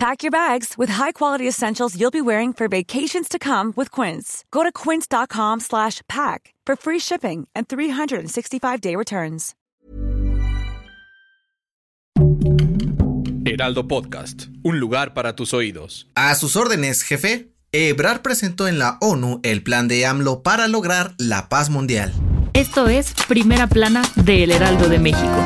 [0.00, 4.46] Pack your bags with high-quality essentials you'll be wearing for vacations to come with Quince.
[4.50, 9.54] Go to quince.com/pack for free shipping and 365-day returns.
[13.44, 16.08] Heraldo Podcast, un lugar para tus oídos.
[16.14, 17.52] A sus órdenes, jefe.
[17.70, 22.10] Ebrard presentó en la ONU el plan de AMLO para lograr la paz mundial.
[22.54, 25.44] Esto es Primera Plana de El Heraldo de México.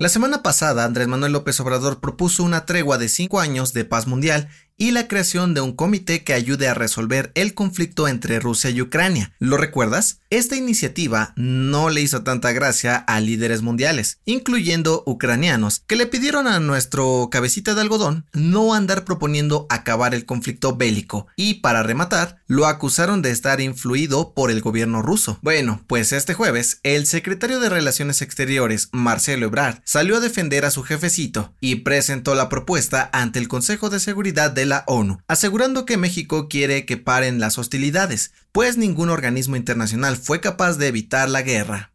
[0.00, 4.06] La semana pasada, Andrés Manuel López Obrador propuso una tregua de cinco años de paz
[4.06, 8.70] mundial y la creación de un comité que ayude a resolver el conflicto entre Rusia
[8.70, 9.32] y Ucrania.
[9.40, 10.20] ¿Lo recuerdas?
[10.30, 16.46] Esta iniciativa no le hizo tanta gracia a líderes mundiales, incluyendo ucranianos, que le pidieron
[16.46, 22.42] a nuestro cabecita de algodón no andar proponiendo acabar el conflicto bélico y para rematar,
[22.46, 25.38] lo acusaron de estar influido por el gobierno ruso.
[25.42, 30.70] Bueno, pues este jueves, el secretario de Relaciones Exteriores, Marcelo Ebrard, salió a defender a
[30.70, 35.84] su jefecito y presentó la propuesta ante el Consejo de Seguridad de la ONU, asegurando
[35.84, 41.28] que México quiere que paren las hostilidades, pues ningún organismo internacional fue capaz de evitar
[41.28, 41.92] la guerra.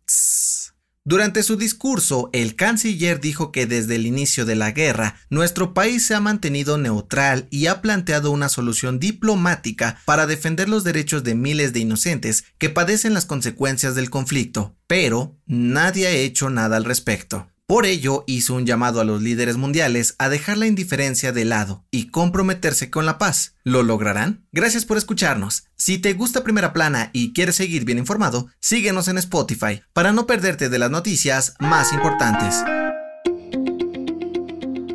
[1.05, 6.05] Durante su discurso, el canciller dijo que desde el inicio de la guerra, nuestro país
[6.05, 11.35] se ha mantenido neutral y ha planteado una solución diplomática para defender los derechos de
[11.35, 16.85] miles de inocentes que padecen las consecuencias del conflicto, pero nadie ha hecho nada al
[16.85, 17.49] respecto.
[17.73, 21.83] Por ello, hizo un llamado a los líderes mundiales a dejar la indiferencia de lado
[21.89, 23.55] y comprometerse con la paz.
[23.63, 24.45] ¿Lo lograrán?
[24.51, 25.63] Gracias por escucharnos.
[25.75, 30.27] Si te gusta Primera Plana y quieres seguir bien informado, síguenos en Spotify para no
[30.27, 32.63] perderte de las noticias más importantes.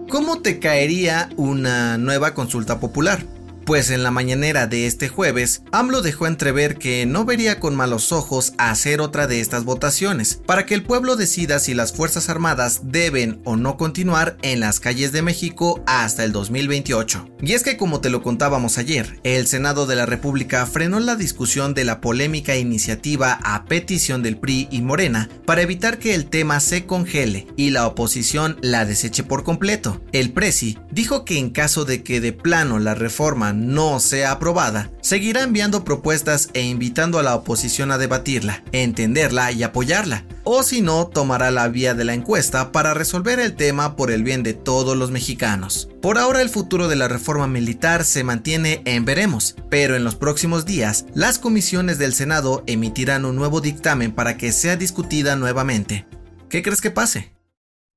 [0.09, 3.27] ¿Cómo te caería una nueva consulta popular?
[3.69, 8.13] Pues en la mañanera de este jueves, AMLO dejó entrever que no vería con malos
[8.13, 12.81] ojos hacer otra de estas votaciones, para que el pueblo decida si las Fuerzas Armadas
[12.85, 17.29] deben o no continuar en las calles de México hasta el 2028.
[17.43, 21.15] Y es que como te lo contábamos ayer, el Senado de la República frenó la
[21.15, 26.31] discusión de la polémica iniciativa a petición del PRI y Morena para evitar que el
[26.31, 30.01] tema se congele y la oposición la deseche por completo.
[30.13, 34.91] El Presi dijo que en caso de que de plano la reforma no sea aprobada,
[35.01, 40.81] seguirá enviando propuestas e invitando a la oposición a debatirla, entenderla y apoyarla, o si
[40.81, 44.55] no, tomará la vía de la encuesta para resolver el tema por el bien de
[44.55, 45.89] todos los mexicanos.
[46.01, 50.15] Por ahora el futuro de la reforma militar se mantiene en veremos, pero en los
[50.15, 56.07] próximos días las comisiones del Senado emitirán un nuevo dictamen para que sea discutida nuevamente.
[56.49, 57.38] ¿Qué crees que pase?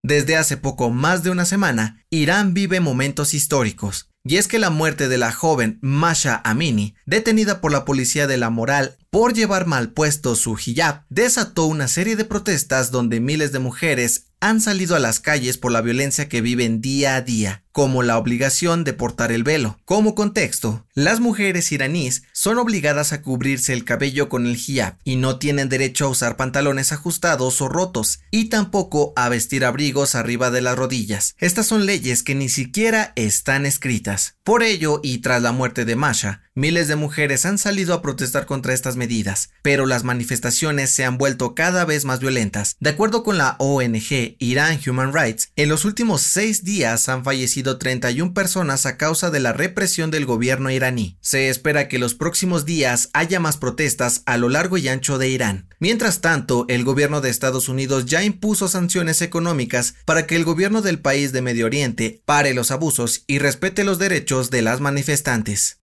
[0.04, 4.10] Desde hace poco más de una semana, Irán vive momentos históricos.
[4.24, 8.38] Y es que la muerte de la joven Masha Amini, detenida por la policía de
[8.38, 13.52] la moral por llevar mal puesto su hijab, desató una serie de protestas donde miles
[13.52, 17.64] de mujeres han salido a las calles por la violencia que viven día a día,
[17.72, 19.80] como la obligación de portar el velo.
[19.86, 25.16] Como contexto, las mujeres iraníes son obligadas a cubrirse el cabello con el hijab y
[25.16, 30.52] no tienen derecho a usar pantalones ajustados o rotos y tampoco a vestir abrigos arriba
[30.52, 31.36] de las rodillas.
[31.38, 34.36] Estas son leyes que ni siquiera están escritas.
[34.44, 38.46] Por ello, y tras la muerte de Masha, miles de mujeres han salido a protestar
[38.46, 42.76] contra estas medidas, pero las manifestaciones se han vuelto cada vez más violentas.
[42.80, 47.61] De acuerdo con la ONG Iran Human Rights, en los últimos seis días han fallecido
[47.64, 51.18] 31 personas a causa de la represión del gobierno iraní.
[51.22, 55.30] Se espera que los próximos días haya más protestas a lo largo y ancho de
[55.30, 55.68] Irán.
[55.80, 60.82] Mientras tanto, el gobierno de Estados Unidos ya impuso sanciones económicas para que el gobierno
[60.82, 65.81] del país de Medio Oriente pare los abusos y respete los derechos de las manifestantes.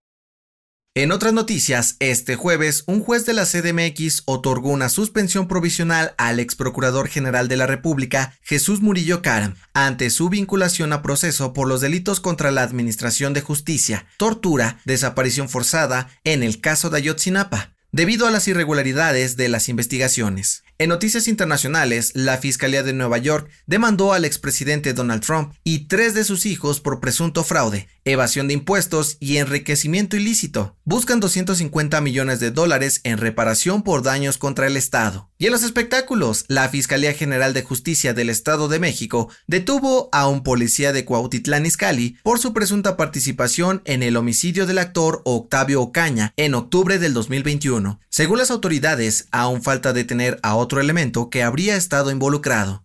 [0.95, 6.39] En otras noticias, este jueves, un juez de la CDMX otorgó una suspensión provisional al
[6.39, 11.67] ex procurador general de la República, Jesús Murillo Caram, ante su vinculación a proceso por
[11.67, 17.75] los delitos contra la Administración de Justicia, tortura, desaparición forzada en el caso de Ayotzinapa
[17.91, 20.63] debido a las irregularidades de las investigaciones.
[20.81, 26.13] En noticias internacionales, la Fiscalía de Nueva York demandó al expresidente Donald Trump y tres
[26.13, 30.77] de sus hijos por presunto fraude evasión de impuestos y enriquecimiento ilícito.
[30.85, 35.28] Buscan 250 millones de dólares en reparación por daños contra el Estado.
[35.41, 40.27] Y en los espectáculos, la Fiscalía General de Justicia del Estado de México detuvo a
[40.27, 45.81] un policía de Cuautitlán Izcalli por su presunta participación en el homicidio del actor Octavio
[45.81, 48.01] Ocaña en octubre del 2021.
[48.09, 52.83] Según las autoridades, aún falta detener a otro elemento que habría estado involucrado.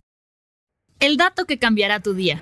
[1.01, 2.41] El dato que cambiará tu día.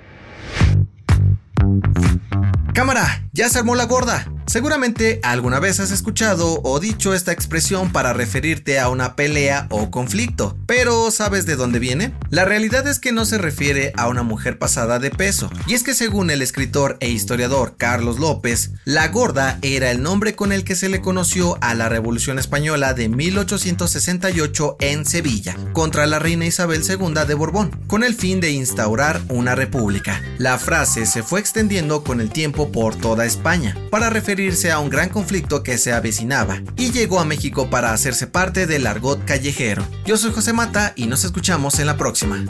[2.72, 4.32] Cámara, ya se armó la gorda.
[4.46, 9.90] Seguramente alguna vez has escuchado o dicho esta expresión para referirte a una pelea o
[9.90, 12.14] conflicto, pero ¿sabes de dónde viene?
[12.30, 15.82] La realidad es que no se refiere a una mujer pasada de peso, y es
[15.82, 20.62] que según el escritor e historiador Carlos López, la gorda era el nombre con el
[20.62, 26.46] que se le conoció a la Revolución Española de 1868 en Sevilla, contra la reina
[26.46, 30.20] Isabel II de Borbón, con el fin de instaurar una república.
[30.38, 34.90] La frase se fue extendiendo con el tiempo por toda España, para referir a un
[34.90, 39.86] gran conflicto que se avecinaba y llegó a México para hacerse parte del argot callejero.
[40.04, 42.44] Yo soy José Mata y nos escuchamos en la próxima.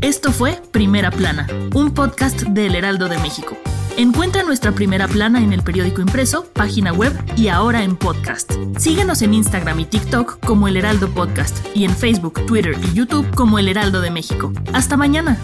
[0.00, 3.56] Esto fue Primera Plana, un podcast del Heraldo de México.
[3.96, 8.52] Encuentra nuestra primera plana en el periódico impreso, página web y ahora en podcast.
[8.78, 13.28] Síguenos en Instagram y TikTok como El Heraldo Podcast y en Facebook, Twitter y YouTube
[13.34, 14.52] como El Heraldo de México.
[14.72, 15.38] Hasta mañana.